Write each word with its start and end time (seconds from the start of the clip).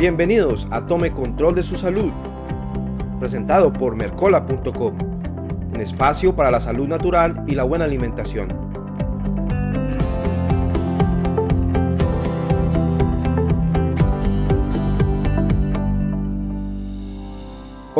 Bienvenidos 0.00 0.66
a 0.70 0.86
Tome 0.86 1.12
Control 1.12 1.54
de 1.54 1.62
su 1.62 1.76
Salud, 1.76 2.10
presentado 3.18 3.70
por 3.70 3.94
Mercola.com, 3.96 4.94
un 5.74 5.78
espacio 5.78 6.34
para 6.34 6.50
la 6.50 6.58
salud 6.58 6.88
natural 6.88 7.44
y 7.46 7.54
la 7.54 7.64
buena 7.64 7.84
alimentación. 7.84 8.69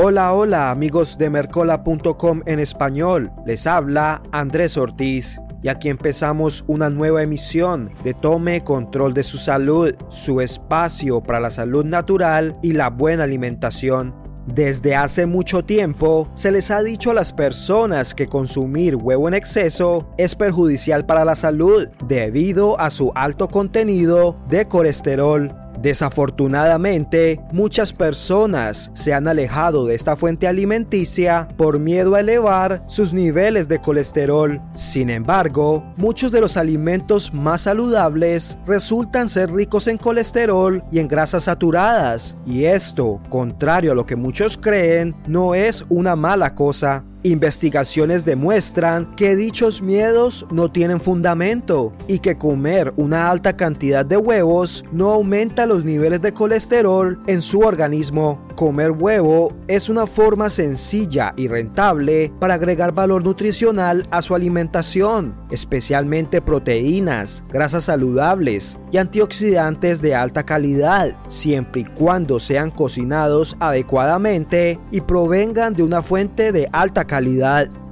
Hola, 0.02 0.32
hola 0.32 0.70
amigos 0.70 1.18
de 1.18 1.28
Mercola.com 1.28 2.40
en 2.46 2.58
español, 2.58 3.30
les 3.44 3.66
habla 3.66 4.22
Andrés 4.32 4.78
Ortiz 4.78 5.38
y 5.62 5.68
aquí 5.68 5.90
empezamos 5.90 6.64
una 6.68 6.88
nueva 6.88 7.22
emisión 7.22 7.90
de 8.02 8.14
Tome 8.14 8.64
Control 8.64 9.12
de 9.12 9.22
su 9.22 9.36
Salud, 9.36 9.94
su 10.08 10.40
espacio 10.40 11.20
para 11.20 11.38
la 11.38 11.50
salud 11.50 11.84
natural 11.84 12.56
y 12.62 12.72
la 12.72 12.88
buena 12.88 13.24
alimentación. 13.24 14.14
Desde 14.46 14.96
hace 14.96 15.26
mucho 15.26 15.66
tiempo 15.66 16.30
se 16.32 16.50
les 16.50 16.70
ha 16.70 16.82
dicho 16.82 17.10
a 17.10 17.14
las 17.14 17.34
personas 17.34 18.14
que 18.14 18.26
consumir 18.26 18.96
huevo 18.96 19.28
en 19.28 19.34
exceso 19.34 20.08
es 20.16 20.34
perjudicial 20.34 21.04
para 21.04 21.26
la 21.26 21.34
salud 21.34 21.88
debido 22.08 22.80
a 22.80 22.88
su 22.88 23.12
alto 23.14 23.48
contenido 23.48 24.34
de 24.48 24.66
colesterol 24.66 25.54
Desafortunadamente, 25.80 27.40
muchas 27.52 27.92
personas 27.92 28.90
se 28.94 29.14
han 29.14 29.28
alejado 29.28 29.86
de 29.86 29.94
esta 29.94 30.14
fuente 30.16 30.46
alimenticia 30.46 31.48
por 31.56 31.78
miedo 31.78 32.14
a 32.14 32.20
elevar 32.20 32.82
sus 32.86 33.14
niveles 33.14 33.66
de 33.66 33.80
colesterol. 33.80 34.60
Sin 34.74 35.08
embargo, 35.08 35.84
muchos 35.96 36.32
de 36.32 36.40
los 36.40 36.56
alimentos 36.56 37.32
más 37.32 37.62
saludables 37.62 38.58
resultan 38.66 39.28
ser 39.28 39.50
ricos 39.50 39.86
en 39.86 39.96
colesterol 39.96 40.82
y 40.92 40.98
en 40.98 41.08
grasas 41.08 41.44
saturadas, 41.44 42.36
y 42.46 42.64
esto, 42.64 43.20
contrario 43.30 43.92
a 43.92 43.94
lo 43.94 44.06
que 44.06 44.16
muchos 44.16 44.58
creen, 44.58 45.14
no 45.26 45.54
es 45.54 45.84
una 45.88 46.14
mala 46.14 46.54
cosa. 46.54 47.04
Investigaciones 47.22 48.24
demuestran 48.24 49.14
que 49.14 49.36
dichos 49.36 49.82
miedos 49.82 50.46
no 50.50 50.72
tienen 50.72 51.02
fundamento 51.02 51.92
y 52.08 52.20
que 52.20 52.38
comer 52.38 52.94
una 52.96 53.30
alta 53.30 53.58
cantidad 53.58 54.06
de 54.06 54.16
huevos 54.16 54.84
no 54.90 55.10
aumenta 55.10 55.66
los 55.66 55.84
niveles 55.84 56.22
de 56.22 56.32
colesterol 56.32 57.20
en 57.26 57.42
su 57.42 57.60
organismo. 57.60 58.40
Comer 58.56 58.92
huevo 58.92 59.52
es 59.68 59.90
una 59.90 60.06
forma 60.06 60.48
sencilla 60.48 61.34
y 61.36 61.48
rentable 61.48 62.32
para 62.38 62.54
agregar 62.54 62.92
valor 62.92 63.22
nutricional 63.22 64.06
a 64.10 64.22
su 64.22 64.34
alimentación, 64.34 65.34
especialmente 65.50 66.40
proteínas, 66.40 67.44
grasas 67.50 67.84
saludables 67.84 68.78
y 68.92 68.96
antioxidantes 68.96 70.00
de 70.00 70.14
alta 70.14 70.44
calidad, 70.44 71.14
siempre 71.28 71.82
y 71.82 71.84
cuando 71.84 72.38
sean 72.38 72.70
cocinados 72.70 73.56
adecuadamente 73.60 74.78
y 74.90 75.02
provengan 75.02 75.74
de 75.74 75.82
una 75.82 76.00
fuente 76.00 76.50
de 76.52 76.66
alta 76.72 77.02
calidad. 77.04 77.09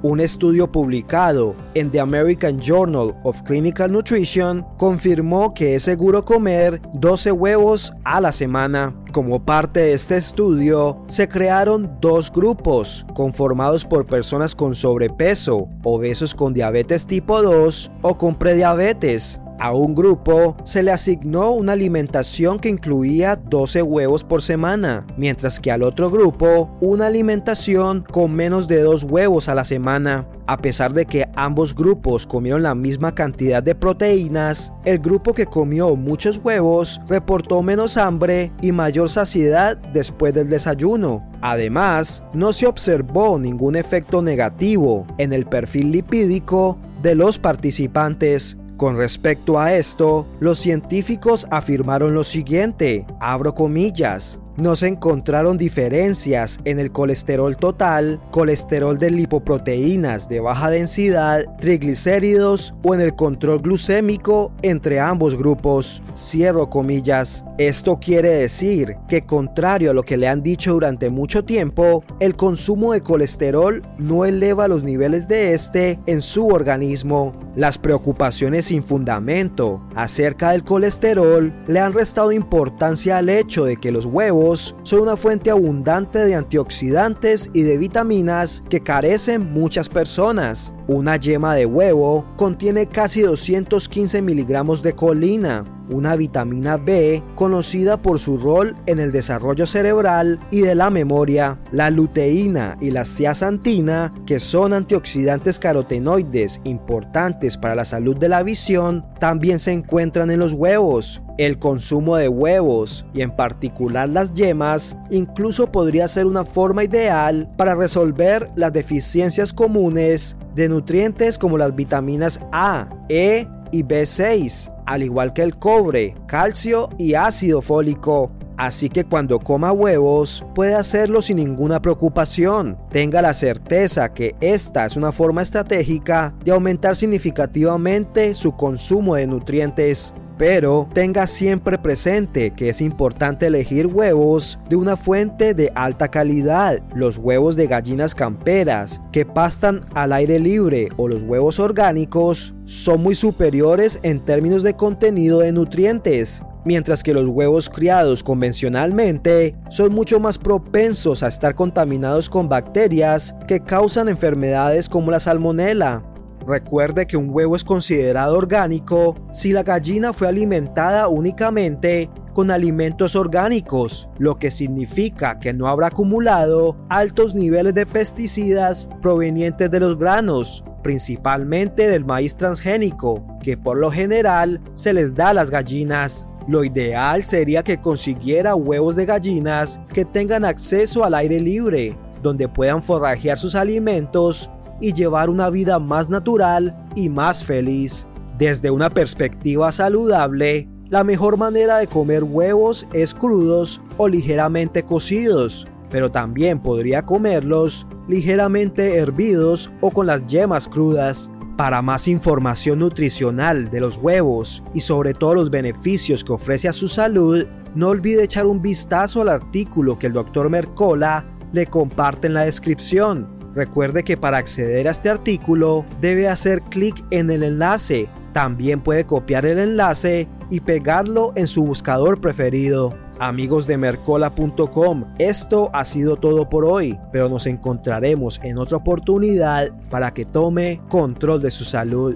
Un 0.01 0.21
estudio 0.21 0.71
publicado 0.71 1.53
en 1.73 1.91
The 1.91 1.99
American 1.99 2.57
Journal 2.59 3.13
of 3.23 3.41
Clinical 3.41 3.91
Nutrition 3.91 4.65
confirmó 4.77 5.53
que 5.53 5.75
es 5.75 5.83
seguro 5.83 6.23
comer 6.23 6.79
12 6.93 7.33
huevos 7.33 7.91
a 8.05 8.21
la 8.21 8.31
semana. 8.31 8.95
Como 9.11 9.43
parte 9.43 9.81
de 9.81 9.93
este 9.93 10.15
estudio, 10.15 11.03
se 11.09 11.27
crearon 11.27 11.97
dos 11.99 12.31
grupos 12.31 13.05
conformados 13.13 13.83
por 13.83 14.05
personas 14.05 14.55
con 14.55 14.73
sobrepeso, 14.73 15.67
obesos 15.83 16.33
con 16.33 16.53
diabetes 16.53 17.05
tipo 17.05 17.41
2 17.41 17.91
o 18.01 18.17
con 18.17 18.35
prediabetes 18.35 19.39
a 19.59 19.73
un 19.73 19.93
grupo 19.93 20.55
se 20.63 20.83
le 20.83 20.91
asignó 20.91 21.51
una 21.51 21.73
alimentación 21.73 22.59
que 22.59 22.69
incluía 22.69 23.35
12 23.35 23.81
huevos 23.81 24.23
por 24.23 24.41
semana, 24.41 25.05
mientras 25.17 25.59
que 25.59 25.71
al 25.71 25.83
otro 25.83 26.09
grupo 26.09 26.69
una 26.81 27.07
alimentación 27.07 28.03
con 28.09 28.33
menos 28.33 28.67
de 28.67 28.81
2 28.81 29.03
huevos 29.03 29.49
a 29.49 29.55
la 29.55 29.63
semana. 29.63 30.25
A 30.47 30.57
pesar 30.57 30.93
de 30.93 31.05
que 31.05 31.27
ambos 31.35 31.75
grupos 31.75 32.25
comieron 32.25 32.63
la 32.63 32.73
misma 32.73 33.13
cantidad 33.13 33.61
de 33.61 33.75
proteínas, 33.75 34.73
el 34.83 34.99
grupo 34.99 35.33
que 35.33 35.45
comió 35.45 35.95
muchos 35.95 36.39
huevos 36.43 36.99
reportó 37.07 37.61
menos 37.61 37.97
hambre 37.97 38.51
y 38.61 38.71
mayor 38.71 39.09
saciedad 39.09 39.77
después 39.93 40.33
del 40.33 40.49
desayuno. 40.49 41.23
Además, 41.41 42.23
no 42.33 42.51
se 42.53 42.65
observó 42.65 43.37
ningún 43.37 43.75
efecto 43.75 44.21
negativo 44.21 45.05
en 45.17 45.33
el 45.33 45.45
perfil 45.45 45.91
lipídico 45.91 46.77
de 47.01 47.15
los 47.15 47.37
participantes. 47.37 48.57
Con 48.79 48.95
respecto 48.95 49.59
a 49.59 49.73
esto, 49.73 50.25
los 50.39 50.57
científicos 50.57 51.47
afirmaron 51.51 52.13
lo 52.13 52.23
siguiente, 52.23 53.05
abro 53.19 53.53
comillas, 53.53 54.39
no 54.59 54.75
se 54.75 54.87
encontraron 54.87 55.57
diferencias 55.57 56.59
en 56.65 56.79
el 56.79 56.91
colesterol 56.91 57.55
total, 57.55 58.19
colesterol 58.31 58.97
de 58.97 59.11
lipoproteínas 59.11 60.27
de 60.27 60.39
baja 60.39 60.69
densidad, 60.69 61.45
triglicéridos 61.57 62.73
o 62.83 62.93
en 62.93 63.01
el 63.01 63.15
control 63.15 63.59
glucémico 63.59 64.51
entre 64.61 64.99
ambos 64.99 65.37
grupos. 65.37 66.01
Cierro 66.15 66.69
comillas. 66.69 67.43
Esto 67.57 67.99
quiere 67.99 68.29
decir 68.29 68.95
que 69.07 69.25
contrario 69.25 69.91
a 69.91 69.93
lo 69.93 70.03
que 70.03 70.17
le 70.17 70.27
han 70.27 70.41
dicho 70.41 70.73
durante 70.73 71.09
mucho 71.09 71.43
tiempo, 71.43 72.03
el 72.19 72.35
consumo 72.35 72.93
de 72.93 73.01
colesterol 73.01 73.81
no 73.97 74.25
eleva 74.25 74.67
los 74.67 74.83
niveles 74.83 75.27
de 75.27 75.53
este 75.53 75.99
en 76.05 76.21
su 76.21 76.47
organismo. 76.47 77.33
Las 77.55 77.77
preocupaciones 77.77 78.67
sin 78.67 78.83
fundamento 78.83 79.81
acerca 79.95 80.51
del 80.51 80.63
colesterol 80.63 81.53
le 81.67 81.79
han 81.79 81.93
restado 81.93 82.31
importancia 82.31 83.17
al 83.17 83.27
hecho 83.27 83.65
de 83.65 83.75
que 83.75 83.91
los 83.91 84.05
huevos 84.05 84.48
son 84.55 85.01
una 85.01 85.15
fuente 85.15 85.51
abundante 85.51 86.19
de 86.19 86.35
antioxidantes 86.35 87.49
y 87.53 87.63
de 87.63 87.77
vitaminas 87.77 88.63
que 88.69 88.81
carecen 88.81 89.51
muchas 89.51 89.89
personas. 89.89 90.73
Una 90.87 91.17
yema 91.17 91.55
de 91.55 91.65
huevo 91.65 92.25
contiene 92.35 92.87
casi 92.87 93.21
215 93.21 94.21
miligramos 94.21 94.81
de 94.81 94.93
colina, 94.93 95.63
una 95.89 96.15
vitamina 96.15 96.77
B 96.77 97.21
conocida 97.35 98.01
por 98.01 98.19
su 98.19 98.37
rol 98.37 98.75
en 98.85 98.99
el 98.99 99.11
desarrollo 99.11 99.65
cerebral 99.65 100.39
y 100.51 100.61
de 100.61 100.75
la 100.75 100.89
memoria, 100.89 101.59
la 101.71 101.89
luteína 101.89 102.77
y 102.79 102.91
la 102.91 103.05
zeaxantina, 103.05 104.13
que 104.25 104.39
son 104.39 104.73
antioxidantes 104.73 105.59
carotenoides 105.59 106.61
importantes 106.63 107.57
para 107.57 107.75
la 107.75 107.85
salud 107.85 108.17
de 108.17 108.29
la 108.29 108.43
visión, 108.43 109.05
también 109.19 109.59
se 109.59 109.71
encuentran 109.71 110.31
en 110.31 110.39
los 110.39 110.53
huevos. 110.53 111.21
El 111.37 111.57
consumo 111.57 112.17
de 112.17 112.27
huevos, 112.27 113.05
y 113.13 113.21
en 113.21 113.31
particular 113.31 114.09
las 114.09 114.33
yemas, 114.33 114.97
incluso 115.09 115.71
podría 115.71 116.07
ser 116.09 116.25
una 116.25 116.43
forma 116.43 116.83
ideal 116.83 117.49
para 117.55 117.75
resolver 117.75 118.49
las 118.55 118.73
deficiencias 118.73 119.53
comunes 119.53 120.35
de 120.55 120.67
nutrientes 120.67 121.37
como 121.37 121.57
las 121.57 121.75
vitaminas 121.75 122.41
A, 122.51 122.89
E 123.07 123.47
y 123.71 123.83
B6, 123.83 124.73
al 124.89 125.03
igual 125.03 125.33
que 125.33 125.43
el 125.43 125.55
cobre, 125.55 126.15
calcio 126.25 126.89
y 126.97 127.13
ácido 127.13 127.61
fólico. 127.61 128.31
Así 128.57 128.89
que 128.89 129.03
cuando 129.03 129.37
coma 129.37 129.71
huevos 129.71 130.43
puede 130.55 130.73
hacerlo 130.73 131.21
sin 131.21 131.37
ninguna 131.37 131.79
preocupación. 131.79 132.75
Tenga 132.89 133.21
la 133.21 133.35
certeza 133.35 134.11
que 134.15 134.35
esta 134.41 134.87
es 134.87 134.97
una 134.97 135.11
forma 135.11 135.43
estratégica 135.43 136.33
de 136.43 136.51
aumentar 136.51 136.95
significativamente 136.95 138.33
su 138.33 138.53
consumo 138.53 139.13
de 139.13 139.27
nutrientes 139.27 140.11
pero 140.39 140.87
tenga 140.93 141.27
siempre 141.27 141.77
presente 141.77 142.51
que 142.51 142.69
es 142.69 142.79
importante 142.79 143.47
elegir 143.47 143.87
huevos 143.87 144.57
de 144.69 144.77
una 144.77 144.95
fuente 144.95 145.53
de 145.53 145.69
alta 145.75 146.07
calidad. 146.07 146.81
Los 146.95 147.17
huevos 147.17 147.57
de 147.57 147.67
gallinas 147.67 148.15
camperas 148.15 149.01
que 149.11 149.25
pastan 149.25 149.81
al 149.93 150.13
aire 150.13 150.39
libre 150.39 150.87
o 150.95 151.09
los 151.09 151.23
huevos 151.23 151.59
orgánicos 151.59 152.53
son 152.63 153.03
muy 153.03 153.15
superiores 153.15 153.99
en 154.01 154.21
términos 154.21 154.63
de 154.63 154.75
contenido 154.75 155.39
de 155.39 155.51
nutrientes 155.51 156.41
mientras 156.63 157.03
que 157.03 157.13
los 157.13 157.27
huevos 157.27 157.69
criados 157.69 158.21
convencionalmente 158.21 159.55
son 159.69 159.93
mucho 159.93 160.19
más 160.19 160.37
propensos 160.37 161.23
a 161.23 161.27
estar 161.27 161.55
contaminados 161.55 162.29
con 162.29 162.47
bacterias 162.47 163.33
que 163.47 163.61
causan 163.61 164.07
enfermedades 164.07 164.87
como 164.87 165.09
la 165.09 165.19
salmonela. 165.19 166.03
Recuerde 166.47 167.05
que 167.05 167.17
un 167.17 167.29
huevo 167.29 167.55
es 167.55 167.63
considerado 167.63 168.37
orgánico 168.37 169.15
si 169.33 169.51
la 169.51 169.63
gallina 169.63 170.13
fue 170.13 170.27
alimentada 170.27 171.07
únicamente 171.07 172.09
con 172.33 172.51
alimentos 172.51 173.15
orgánicos, 173.15 174.07
lo 174.17 174.39
que 174.39 174.49
significa 174.49 175.39
que 175.39 175.51
no 175.53 175.67
habrá 175.67 175.87
acumulado 175.87 176.77
altos 176.89 177.35
niveles 177.35 177.73
de 177.73 177.85
pesticidas 177.85 178.87
provenientes 179.01 179.69
de 179.69 179.79
los 179.79 179.97
granos, 179.97 180.63
principalmente 180.81 181.87
del 181.87 182.05
maíz 182.05 182.35
transgénico, 182.35 183.25
que 183.43 183.57
por 183.57 183.77
lo 183.77 183.91
general 183.91 184.61
se 184.73 184.93
les 184.93 185.15
da 185.15 185.29
a 185.29 185.33
las 185.33 185.51
gallinas. 185.51 186.27
Lo 186.47 186.63
ideal 186.63 187.25
sería 187.25 187.61
que 187.61 187.79
consiguiera 187.79 188.55
huevos 188.55 188.95
de 188.95 189.05
gallinas 189.05 189.79
que 189.93 190.05
tengan 190.05 190.45
acceso 190.45 191.03
al 191.03 191.15
aire 191.15 191.39
libre, 191.39 191.95
donde 192.23 192.47
puedan 192.47 192.81
forrajear 192.81 193.37
sus 193.37 193.55
alimentos 193.55 194.49
y 194.81 194.93
llevar 194.93 195.29
una 195.29 195.49
vida 195.49 195.79
más 195.79 196.09
natural 196.09 196.87
y 196.95 197.09
más 197.09 197.43
feliz. 197.43 198.07
Desde 198.37 198.71
una 198.71 198.89
perspectiva 198.89 199.71
saludable, 199.71 200.69
La 200.89 201.03
mejor 201.03 201.37
manera 201.37 201.77
de 201.77 201.85
comer 201.85 202.23
huevos 202.23 202.87
es 202.93 203.13
crudos 203.13 203.79
o 203.97 204.07
ligeramente 204.07 204.81
cocidos, 204.81 205.67
pero 205.91 206.09
también 206.09 206.63
podría 206.63 207.03
comerlos 207.03 207.85
ligeramente 208.07 208.95
hervidos 208.95 209.69
o 209.81 209.91
con 209.91 210.07
las 210.07 210.25
yemas 210.25 210.67
crudas. 210.67 211.29
Para 211.57 211.83
más 211.83 212.07
información 212.07 212.79
nutricional 212.79 213.69
de 213.69 213.81
los 213.81 213.97
huevos 213.97 214.63
y 214.73 214.81
sobre 214.81 215.13
todo 215.13 215.35
los 215.35 215.51
beneficios 215.51 216.23
que 216.23 216.33
ofrece 216.33 216.67
a 216.67 216.73
su 216.73 216.87
salud, 216.87 217.45
no 217.75 217.89
olvide 217.89 218.23
echar 218.23 218.47
un 218.47 218.59
vistazo 218.59 219.21
al 219.21 219.29
artículo 219.29 219.99
que 219.99 220.07
el 220.07 220.13
Dr. 220.13 220.49
Mercola 220.49 221.23
le 221.51 221.67
comparte 221.67 222.25
en 222.25 222.33
la 222.33 222.45
descripción. 222.45 223.38
Recuerde 223.55 224.03
que 224.03 224.17
para 224.17 224.37
acceder 224.37 224.87
a 224.87 224.91
este 224.91 225.09
artículo 225.09 225.85
debe 226.01 226.27
hacer 226.27 226.61
clic 226.61 227.03
en 227.11 227.31
el 227.31 227.43
enlace. 227.43 228.07
También 228.33 228.81
puede 228.81 229.05
copiar 229.05 229.45
el 229.45 229.59
enlace 229.59 230.27
y 230.49 230.59
pegarlo 230.59 231.33
en 231.35 231.47
su 231.47 231.63
buscador 231.63 232.21
preferido 232.21 232.95
amigos 233.19 233.67
de 233.67 233.77
mercola.com. 233.77 235.05
Esto 235.19 235.69
ha 235.73 235.85
sido 235.85 236.15
todo 236.15 236.49
por 236.49 236.65
hoy, 236.65 236.97
pero 237.11 237.29
nos 237.29 237.45
encontraremos 237.45 238.39
en 238.43 238.57
otra 238.57 238.77
oportunidad 238.77 239.71
para 239.89 240.13
que 240.13 240.25
tome 240.25 240.81
control 240.89 241.41
de 241.41 241.51
su 241.51 241.65
salud. 241.65 242.15